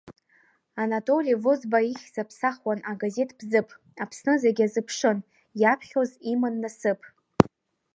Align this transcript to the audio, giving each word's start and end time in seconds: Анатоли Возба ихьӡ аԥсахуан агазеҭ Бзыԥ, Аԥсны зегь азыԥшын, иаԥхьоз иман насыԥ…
Анатоли 0.81 1.33
Возба 1.43 1.79
ихьӡ 1.91 2.15
аԥсахуан 2.23 2.79
агазеҭ 2.91 3.29
Бзыԥ, 3.37 3.67
Аԥсны 4.03 4.33
зегь 4.43 4.61
азыԥшын, 4.65 5.17
иаԥхьоз 5.61 6.11
иман 6.31 6.55
насыԥ… 6.63 6.99